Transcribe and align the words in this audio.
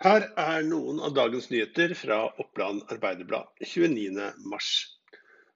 Her 0.00 0.22
er 0.40 0.62
noen 0.64 0.96
av 1.04 1.12
dagens 1.12 1.50
nyheter 1.52 1.92
fra 1.92 2.22
Oppland 2.40 2.86
Arbeiderblad 2.94 3.50
29.3. 3.60 4.68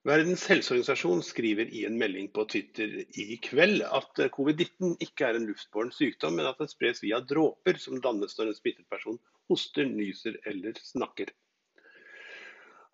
Verdens 0.05 0.43
helseorganisasjon 0.51 1.23
skriver 1.25 1.71
i 1.73 1.87
en 1.89 1.95
melding 1.97 2.27
på 2.37 2.45
Twitter 2.53 2.91
i 3.23 3.39
kveld 3.47 3.81
at 3.89 4.21
covid-19 4.35 4.99
ikke 5.07 5.31
er 5.31 5.39
en 5.39 5.47
luftbåren 5.49 5.95
sykdom, 5.97 6.37
men 6.37 6.51
at 6.51 6.61
den 6.61 6.69
spres 6.69 7.01
via 7.01 7.23
dråper 7.25 7.81
som 7.81 8.03
dannes 8.05 8.37
når 8.37 8.51
en 8.51 8.59
smittet 8.59 8.85
person 8.93 9.17
hoster, 9.49 9.89
nyser 9.89 10.37
eller 10.53 10.77
snakker. 10.91 11.33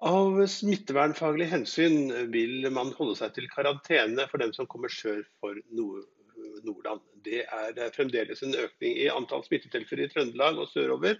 Av 0.07 0.39
smittevernfaglige 0.55 1.51
hensyn 1.57 2.30
vil 2.30 2.71
man 2.71 2.95
holde 3.01 3.19
seg 3.19 3.35
til 3.41 3.51
karantene 3.51 4.29
for 4.30 4.39
dem 4.39 4.55
som 4.55 4.71
kommer 4.71 4.95
sør 5.01 5.27
for 5.43 5.59
Nordland. 5.75 7.03
Det 7.27 7.43
er 7.43 7.91
fremdeles 7.98 8.46
en 8.46 8.55
økning 8.55 9.03
i 9.03 9.11
antall 9.11 9.43
smittetilfeller 9.51 10.06
i 10.06 10.14
Trøndelag 10.14 10.62
og 10.62 10.70
sørover 10.70 11.19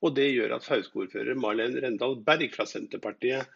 og 0.00 0.14
Det 0.16 0.28
gjør 0.32 0.56
at 0.56 0.64
Fauske-ordfører 0.64 1.36
Marlen 1.36 1.76
Rendal 1.82 2.16
Berg 2.24 2.54
fra 2.54 2.66
Senterpartiet 2.68 3.48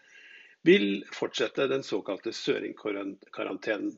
vil 0.65 1.05
fortsette 1.12 1.69
den 1.69 1.84
såkalte 1.84 2.33
søringkarantenen. 2.33 3.95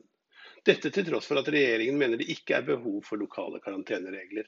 Dette 0.67 0.91
til 0.91 1.05
tross 1.07 1.27
for 1.29 1.39
at 1.39 1.49
regjeringen 1.51 1.99
mener 1.99 2.19
det 2.19 2.27
ikke 2.31 2.57
er 2.57 2.65
behov 2.67 2.99
for 3.07 3.19
lokale 3.19 3.61
karanteneregler. 3.63 4.47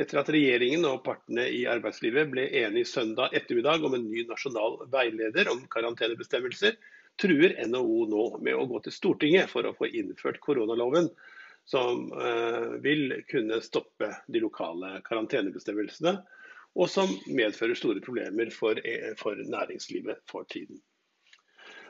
Etter 0.00 0.22
at 0.22 0.30
regjeringen 0.32 0.86
og 0.88 1.02
partene 1.04 1.44
i 1.52 1.66
arbeidslivet 1.68 2.30
ble 2.32 2.46
enige 2.62 2.88
søndag 2.88 3.34
ettermiddag 3.36 3.84
om 3.84 3.96
en 3.98 4.06
ny 4.08 4.24
nasjonal 4.28 4.78
veileder 4.92 5.50
om 5.52 5.66
karantenebestemmelser, 5.72 6.78
truer 7.20 7.58
NHO 7.68 8.06
nå 8.08 8.24
med 8.40 8.56
å 8.56 8.64
gå 8.70 8.80
til 8.86 8.96
Stortinget 8.96 9.52
for 9.52 9.68
å 9.68 9.74
få 9.76 9.90
innført 9.92 10.40
koronaloven, 10.40 11.10
som 11.68 12.08
eh, 12.16 12.70
vil 12.82 13.18
kunne 13.28 13.60
stoppe 13.62 14.08
de 14.32 14.40
lokale 14.42 14.96
karantenebestemmelsene 15.04 16.16
og 16.78 16.88
som 16.90 17.10
medfører 17.28 17.76
store 17.76 18.00
problemer 18.04 18.50
for, 18.54 18.78
eh, 18.78 19.12
for, 19.18 19.36
næringslivet 19.36 20.22
for 20.30 20.48
tiden. 20.48 20.80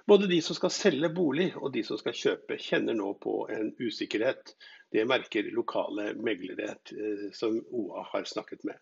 Både 0.06 0.26
de 0.26 0.40
som 0.42 0.56
skal 0.58 0.70
selge 0.74 1.08
bolig 1.14 1.52
og 1.56 1.72
de 1.74 1.84
som 1.86 1.98
skal 1.98 2.16
kjøpe, 2.18 2.58
kjenner 2.58 2.96
nå 2.98 3.12
på 3.22 3.46
en 3.54 3.70
usikkerhet. 3.78 4.56
Det 4.92 5.06
merker 5.06 5.52
lokale 5.54 6.12
meglere 6.18 6.74
eh, 6.74 7.28
som 7.32 7.60
OA 7.70 8.02
har 8.10 8.26
snakket 8.26 8.64
med. 8.66 8.74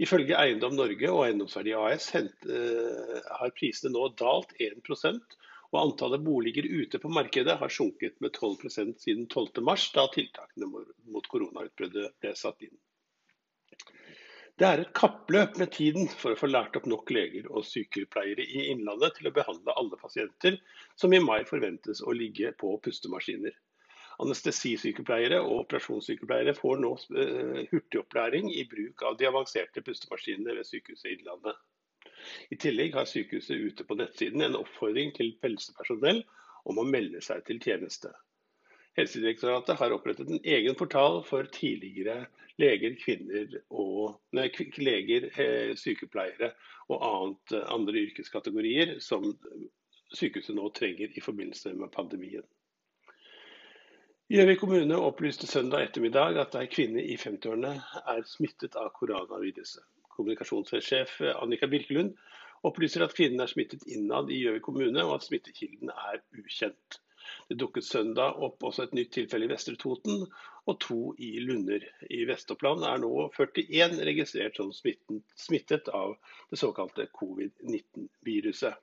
Ifølge 0.00 0.34
Eiendom 0.40 0.74
Norge 0.74 1.12
og 1.12 1.26
Eiendomsverdi 1.26 1.76
AS 1.76 2.10
eh, 2.16 3.16
har 3.38 3.54
prisene 3.54 3.94
nå 3.94 4.08
dalt 4.18 4.56
1% 4.58 5.38
og 5.70 5.80
antallet 5.84 6.22
boliger 6.26 6.66
ute 6.66 6.98
på 6.98 7.10
markedet 7.14 7.58
har 7.60 7.70
sunket 7.70 8.16
med 8.20 8.34
12% 8.34 8.96
siden 9.04 9.28
12.3, 9.30 9.76
da 9.94 10.06
tiltakene 10.10 10.70
mot 11.14 11.28
koronautbruddet 11.30 12.16
ble 12.18 12.32
satt 12.34 12.64
inn. 12.66 12.74
Det 14.60 14.68
er 14.68 14.80
et 14.82 14.90
kappløp 14.92 15.54
med 15.56 15.70
tiden 15.72 16.10
for 16.20 16.34
å 16.34 16.36
få 16.36 16.50
lært 16.50 16.74
opp 16.76 16.84
nok 16.90 17.08
leger 17.16 17.46
og 17.48 17.64
sykepleiere 17.64 18.44
i 18.44 18.66
Innlandet 18.74 19.14
til 19.16 19.30
å 19.30 19.32
behandle 19.32 19.72
alle 19.80 19.96
pasienter 19.96 20.58
som 21.00 21.14
i 21.16 21.20
mai 21.24 21.46
forventes 21.48 22.02
å 22.04 22.12
ligge 22.12 22.50
på 22.60 22.74
pustemaskiner. 22.84 23.54
Anestesisykepleiere 24.20 25.38
og 25.40 25.62
operasjonssykepleiere 25.62 26.52
får 26.58 26.82
nå 26.84 26.92
eh, 27.22 27.62
hurtigopplæring 27.70 28.50
i 28.52 28.66
bruk 28.68 29.06
av 29.08 29.16
de 29.16 29.30
avanserte 29.30 29.80
pustemaskinene 29.86 30.58
ved 30.58 30.68
Sykehuset 30.68 31.14
Innlandet. 31.14 31.56
I 32.52 32.60
tillegg 32.60 33.00
har 33.00 33.08
sykehuset 33.08 33.64
ute 33.64 33.88
på 33.88 33.96
nettsiden 33.96 34.44
en 34.44 34.60
oppfordring 34.60 35.16
til 35.16 35.38
helsepersonell 35.40 36.20
om 36.68 36.82
å 36.82 36.84
melde 36.84 37.24
seg 37.24 37.46
til 37.48 37.64
tjeneste. 37.64 38.12
Helsedirektoratet 38.98 39.78
har 39.78 39.92
opprettet 39.94 40.28
en 40.28 40.40
egen 40.44 40.74
portal 40.74 41.20
for 41.24 41.46
tidligere 41.54 42.26
leger, 42.60 42.96
kvinner 43.00 43.52
og, 43.70 44.16
nei, 44.36 44.48
leger, 44.78 45.28
eh, 45.38 45.74
sykepleiere 45.78 46.50
og 46.90 47.04
annet, 47.06 47.54
eh, 47.54 47.68
andre 47.74 48.02
yrkeskategorier 48.06 48.98
som 49.00 49.30
sykehuset 50.14 50.56
nå 50.58 50.68
trenger 50.74 51.14
i 51.14 51.22
forbindelse 51.22 51.72
med 51.78 51.92
pandemien. 51.94 52.46
Gjøvik 54.30 54.60
kommune 54.62 54.98
opplyste 54.98 55.46
søndag 55.50 55.88
ettermiddag 55.88 56.36
at 56.38 56.54
ei 56.58 56.68
kvinne 56.70 57.02
i 57.02 57.16
50-årene 57.18 57.72
er 58.12 58.20
smittet 58.30 58.76
av 58.78 58.92
koronaviruset. 58.94 59.82
Kommunikasjonssjef 60.14 61.16
Annika 61.40 61.66
Birkelund 61.66 62.14
opplyser 62.66 63.02
at 63.02 63.14
kvinnen 63.16 63.42
er 63.42 63.50
smittet 63.50 63.86
innad 63.90 64.30
i 64.30 64.42
Gjøvik 64.44 64.66
kommune, 64.68 65.02
og 65.02 65.16
at 65.16 65.26
smittekilden 65.26 65.90
er 65.90 66.20
ukjent. 66.38 67.00
Det 67.48 67.56
dukket 67.60 67.84
søndag 67.84 68.38
opp 68.46 68.62
også 68.66 68.86
et 68.86 68.94
nytt 68.96 69.12
tilfelle 69.16 69.48
i 69.48 69.50
Vestre 69.50 69.76
Toten 69.80 70.26
og 70.70 70.76
to 70.82 71.00
i 71.18 71.32
Lunder. 71.42 71.82
I 72.10 72.22
Vest-Oppland 72.28 72.84
er 72.86 73.00
nå 73.02 73.10
41 73.36 73.98
registrert 74.08 74.60
som 74.60 74.70
smittet 74.74 75.90
av 75.94 76.14
det 76.50 76.60
såkalte 76.60 77.08
covid-19-viruset. 77.18 78.78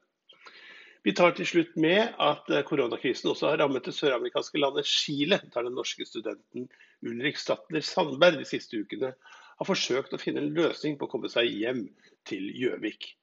Vi 1.05 1.13
tar 1.15 1.31
til 1.37 1.47
slutt 1.47 1.77
med 1.79 2.17
at 2.19 2.49
koronakrisen 2.67 3.29
også 3.31 3.51
har 3.53 3.61
rammet 3.61 3.85
det 3.87 3.93
søramerikanske 3.95 4.59
landet 4.59 4.89
Chile, 4.89 5.39
der 5.53 5.63
den 5.63 5.77
norske 5.77 6.03
studenten 6.09 6.65
Ulrik 7.05 7.39
Statler 7.39 7.85
Sandberg 7.85 8.41
de 8.41 8.47
siste 8.49 8.81
ukene 8.81 9.13
har 9.57 9.69
forsøkt 9.69 10.13
å 10.13 10.19
finne 10.21 10.43
en 10.43 10.51
løsning 10.57 10.97
på 10.97 11.07
å 11.07 11.11
komme 11.13 11.31
seg 11.31 11.47
hjem 11.47 11.85
til 12.27 12.49
Gjøvik. 12.59 13.13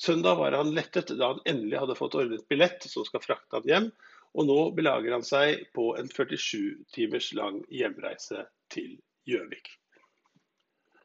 Søndag 0.00 0.38
var 0.38 0.54
han 0.56 0.72
lettet 0.76 1.10
da 1.18 1.32
han 1.32 1.42
endelig 1.48 1.80
hadde 1.82 1.98
fått 1.98 2.16
ordnet 2.20 2.46
billett 2.50 2.86
som 2.88 3.04
skal 3.08 3.24
frakte 3.24 3.58
ham 3.58 3.68
hjem, 3.68 3.90
og 4.32 4.48
nå 4.48 4.58
belager 4.76 5.12
han 5.14 5.24
seg 5.26 5.66
på 5.76 5.92
en 6.00 6.08
47 6.08 6.88
timers 6.94 7.32
lang 7.36 7.60
hjemreise 7.72 8.46
til 8.72 8.96
Gjøvik. 9.28 9.68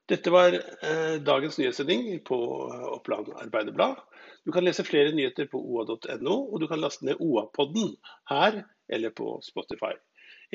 Dette 0.07 0.31
var 0.31 0.55
eh, 0.55 1.17
dagens 1.19 1.57
nyhetssending 1.59 2.21
på 2.27 2.37
Oppland 2.93 3.33
Arbeiderblad. 3.35 3.99
Du 4.47 4.53
kan 4.55 4.63
lese 4.63 4.85
flere 4.87 5.11
nyheter 5.11 5.49
på 5.51 5.59
oa.no, 5.59 6.35
og 6.47 6.61
du 6.63 6.67
kan 6.71 6.79
laste 6.79 7.03
ned 7.09 7.19
OA-podden 7.19 7.97
her 8.31 8.61
eller 8.87 9.11
på 9.11 9.33
Spotify. 9.43 9.91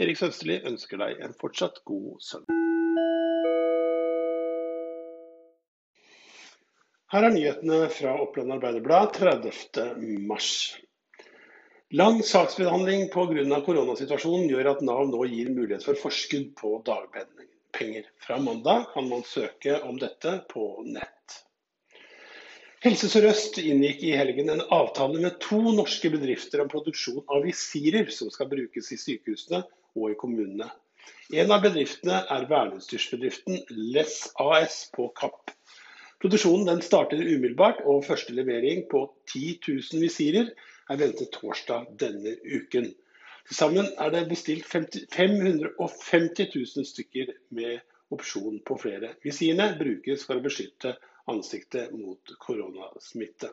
Erik 0.01 0.17
Sønsterli 0.17 0.63
ønsker 0.65 1.03
deg 1.03 1.21
en 1.21 1.37
fortsatt 1.37 1.83
god 1.85 2.17
søndag. 2.25 2.57
Her 7.13 7.27
er 7.29 7.35
nyhetene 7.35 7.83
fra 7.93 8.15
Oppland 8.25 8.55
Arbeiderblad 8.57 9.19
30.3. 9.21 10.81
Lang 11.93 12.23
saksbehandling 12.25 13.11
pga. 13.13 13.59
koronasituasjonen 13.67 14.47
gjør 14.49 14.71
at 14.71 14.79
Nav 14.81 15.11
nå 15.11 15.27
gir 15.29 15.51
mulighet 15.53 15.85
for 15.85 15.99
forskudd 16.01 16.55
på 16.57 16.79
dagpenger. 16.87 18.07
Fra 18.25 18.39
mandag 18.41 18.87
kan 18.95 19.11
man 19.11 19.27
søke 19.29 19.75
om 19.85 19.99
dette 20.01 20.39
på 20.49 20.65
nett. 20.89 21.37
Helse 22.87 23.13
Sør-Øst 23.13 23.61
inngikk 23.61 24.01
i 24.09 24.15
helgen 24.17 24.49
en 24.55 24.65
avtale 24.73 25.21
med 25.21 25.37
to 25.45 25.61
norske 25.77 26.09
bedrifter 26.17 26.65
om 26.65 26.73
produksjon 26.73 27.21
av 27.29 27.45
visirer 27.45 28.09
som 28.09 28.33
skal 28.33 28.49
brukes 28.57 28.89
i 28.89 29.01
sykehusene 29.05 29.61
og 29.93 30.11
i 30.15 30.19
kommunene. 30.25 30.73
En 31.37 31.53
av 31.53 31.61
bedriftene 31.61 32.25
er 32.25 32.49
verneutstyrsbedriften 32.49 33.67
Less 33.93 34.31
AS 34.41 34.87
på 34.97 35.13
Kapp. 35.21 35.53
Produksjonen 36.25 36.81
starter 36.81 37.21
umiddelbart, 37.21 37.85
og 37.85 38.07
første 38.07 38.33
levering 38.33 38.87
på 38.89 39.11
10 39.35 39.59
000 39.69 40.01
visirer 40.01 40.55
er 40.93 41.01
ventet 41.01 41.33
torsdag 41.35 41.89
denne 42.01 42.37
uken. 42.45 42.91
Til 43.49 43.57
sammen 43.59 43.89
er 43.99 44.13
det 44.15 44.27
bestilt 44.31 44.67
550 44.69 46.53
000 46.55 46.87
stykker 46.93 47.33
med 47.57 47.81
opsjon 48.13 48.61
på 48.67 48.77
flere. 48.79 49.15
Visirene 49.25 49.73
brukes 49.81 50.27
for 50.29 50.39
å 50.39 50.45
beskytte 50.45 50.95
ansiktet 51.33 51.93
mot 51.97 52.35
koronasmitte. 52.43 53.53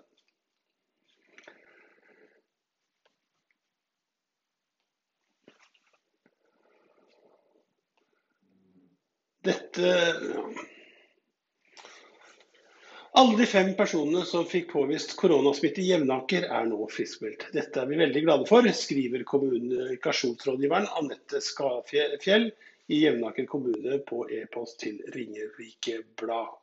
Dette 9.49 9.91
alle 13.19 13.37
de 13.37 13.45
fem 13.45 13.73
personene 13.75 14.21
som 14.25 14.45
fikk 14.47 14.69
påvist 14.71 15.11
koronasmitte 15.19 15.81
i 15.83 15.89
Jevnaker, 15.89 16.45
er 16.55 16.67
nå 16.69 16.85
friskmeldt. 16.87 17.49
Dette 17.51 17.81
er 17.81 17.89
vi 17.89 17.97
veldig 17.99 18.21
glade 18.23 18.47
for, 18.47 18.69
skriver 18.71 19.25
kommunikasjonsrådgiveren 19.27 20.87
Anette 21.01 21.41
Skafjell 21.43 22.47
i 22.87 23.01
Jevnaker 23.01 23.49
kommune 23.51 23.99
på 24.07 24.21
e-post 24.37 24.79
til 24.85 25.01
Ringerike 25.11 25.97
Blad. 26.21 26.55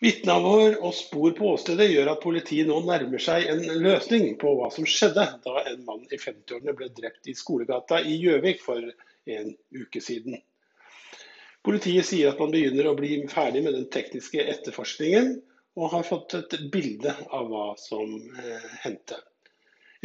Vitneavhør 0.00 0.80
og 0.80 0.96
spor 0.96 1.36
på 1.36 1.52
åstedet 1.58 1.90
gjør 1.92 2.14
at 2.14 2.24
politiet 2.24 2.68
nå 2.68 2.80
nærmer 2.88 3.20
seg 3.20 3.52
en 3.52 3.64
løsning 3.84 4.34
på 4.40 4.56
hva 4.56 4.72
som 4.72 4.88
skjedde 4.88 5.28
da 5.44 5.60
en 5.62 5.84
mann 5.84 6.08
i 6.08 6.16
50-årene 6.20 6.76
ble 6.80 6.88
drept 6.96 7.28
i 7.28 7.36
Skolegata 7.36 8.00
i 8.00 8.16
Gjøvik 8.24 8.64
for 8.64 8.80
en 9.36 9.56
uke 9.76 10.04
siden. 10.04 10.40
Politiet 11.66 12.06
sier 12.06 12.30
at 12.30 12.38
man 12.38 12.52
begynner 12.54 12.86
å 12.86 12.94
bli 12.94 13.16
ferdig 13.26 13.64
med 13.66 13.74
den 13.74 13.88
tekniske 13.90 14.44
etterforskningen, 14.52 15.32
og 15.76 15.90
har 15.92 16.04
fått 16.06 16.36
et 16.38 16.54
bilde 16.72 17.10
av 17.34 17.48
hva 17.50 17.64
som 17.80 18.12
eh, 18.38 18.68
hendte. 18.84 19.18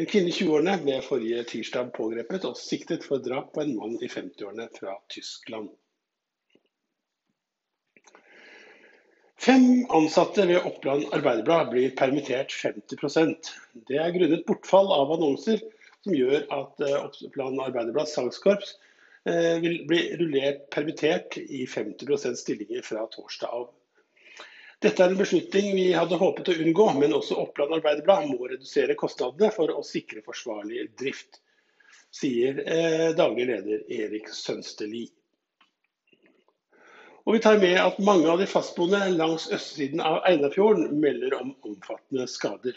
En 0.01 0.07
kvinne 0.09 0.31
i 0.31 0.33
20-årene 0.33 0.79
ble 0.81 0.97
forrige 1.05 1.43
tirsdag 1.51 1.91
pågrepet 1.93 2.47
og 2.49 2.57
siktet 2.57 3.05
for 3.05 3.21
drap 3.23 3.51
på 3.53 3.61
en 3.61 3.75
mann 3.77 3.93
i 4.01 4.09
50-årene 4.09 4.67
fra 4.73 4.95
Tyskland. 5.13 5.69
Fem 9.41 9.85
ansatte 9.93 10.47
ved 10.49 10.65
Oppland 10.65 11.13
Arbeiderblad 11.13 11.71
blir 11.71 11.93
permittert 11.97 12.53
50% 12.53 13.53
Det 13.89 13.97
er 13.97 14.13
grunnet 14.13 14.45
bortfall 14.45 14.91
av 14.93 15.13
annonser 15.15 15.61
som 16.01 16.17
gjør 16.17 16.45
at 16.57 16.83
eh, 16.85 16.97
Oppland 17.05 17.61
Arbeiderblads 17.63 18.17
salgskorps 18.17 18.75
vil 19.23 19.75
bli 19.85 19.99
rullert 20.17 20.63
permittert 20.73 21.37
i 21.37 21.65
50 21.69 22.35
stillinger 22.39 22.81
fra 22.81 23.03
torsdag 23.11 23.53
av. 23.53 23.67
Dette 24.81 25.03
er 25.03 25.11
en 25.13 25.19
beslutning 25.19 25.75
vi 25.77 25.91
hadde 25.93 26.17
håpet 26.17 26.47
å 26.49 26.57
unngå, 26.63 26.87
men 26.97 27.13
også 27.13 27.37
Oppland 27.37 27.75
Arbeiderblad 27.75 28.31
må 28.31 28.47
redusere 28.49 28.95
kostnadene 28.97 29.51
for 29.53 29.69
å 29.69 29.83
sikre 29.85 30.23
forsvarlig 30.25 30.87
drift, 30.97 31.37
sier 32.09 32.63
eh, 32.65 33.11
daglig 33.13 33.45
leder 33.51 33.83
Erik 33.93 34.31
Sønsteli. 34.33 35.03
Og 37.21 37.35
vi 37.35 37.43
tar 37.45 37.61
med 37.61 37.77
at 37.77 37.99
mange 38.01 38.25
av 38.31 38.41
de 38.41 38.47
fastboende 38.49 39.03
langs 39.13 39.45
østsiden 39.53 40.01
av 40.01 40.23
Einafjorden 40.25 40.97
melder 41.03 41.35
om 41.37 41.53
omfattende 41.61 42.25
skader. 42.25 42.73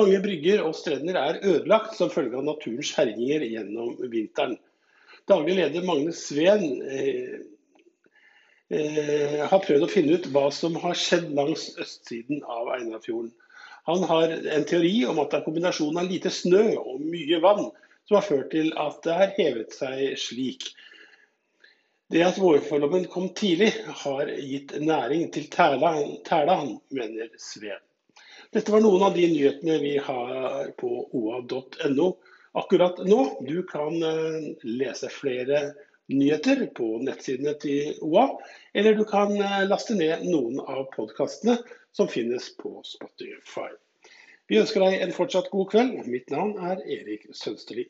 Mange 0.00 0.22
brygger 0.24 0.64
og 0.64 0.72
strender 0.78 1.18
er 1.20 1.42
ødelagt 1.44 1.98
som 1.98 2.08
følge 2.10 2.40
av 2.40 2.48
naturens 2.48 2.94
herjinger 2.96 3.44
gjennom 3.44 3.98
vinteren. 4.08 4.56
Daglig 5.30 5.56
leder 5.56 5.84
Magne 5.86 6.12
Sveen 6.12 6.64
eh, 6.84 7.38
eh, 8.68 9.40
har 9.48 9.62
prøvd 9.64 9.86
å 9.86 9.88
finne 9.88 10.18
ut 10.18 10.28
hva 10.34 10.50
som 10.52 10.76
har 10.82 10.98
skjedd 11.00 11.30
langs 11.36 11.70
østsiden 11.80 12.42
av 12.44 12.68
Einarfjorden. 12.76 13.32
Han 13.88 14.04
har 14.08 14.32
en 14.32 14.66
teori 14.68 14.98
om 15.08 15.20
at 15.20 15.32
det 15.32 15.40
er 15.40 15.46
kombinasjonen 15.46 16.02
av 16.02 16.10
lite 16.12 16.32
snø 16.32 16.64
og 16.80 17.00
mye 17.04 17.40
vann 17.40 17.66
som 18.08 18.18
har 18.18 18.26
ført 18.26 18.50
til 18.52 18.70
at 18.80 19.00
det 19.04 19.16
har 19.16 19.32
hevet 19.38 19.76
seg 19.76 20.18
slik. 20.20 20.68
Det 22.12 22.20
at 22.24 22.38
vårforlommen 22.40 23.08
kom 23.12 23.30
tidlig, 23.36 23.70
har 24.04 24.28
gitt 24.28 24.76
næring 24.80 25.30
til 25.32 25.48
tæla, 25.52 26.58
mener 26.92 27.32
Sveen. 27.40 27.80
Dette 28.52 28.70
var 28.70 28.84
noen 28.84 29.02
av 29.08 29.16
de 29.16 29.24
nyhetene 29.32 29.80
vi 29.82 29.96
har 29.98 30.68
på 30.78 30.90
oa.no 31.16 32.12
akkurat 32.54 33.00
nå. 33.06 33.20
Du 33.46 33.62
kan 33.68 34.02
eh, 34.02 34.50
lese 34.62 35.10
flere 35.12 35.72
nyheter 36.12 36.66
på 36.76 36.98
nettsidene 37.04 37.54
til 37.62 37.96
OA, 38.04 38.26
eller 38.76 38.98
du 38.98 39.04
kan 39.08 39.32
eh, 39.36 39.64
laste 39.68 39.96
ned 39.98 40.26
noen 40.28 40.60
av 40.60 40.86
podkastene 40.94 41.58
som 41.94 42.10
finnes 42.10 42.50
på 42.60 42.76
Spotify. 42.86 43.70
Vi 44.50 44.60
ønsker 44.60 44.84
deg 44.84 45.00
en 45.00 45.14
fortsatt 45.16 45.48
god 45.52 45.70
kveld. 45.72 46.00
Mitt 46.10 46.32
navn 46.34 46.58
er 46.60 46.82
Erik 46.84 47.30
Sønsterli. 47.32 47.86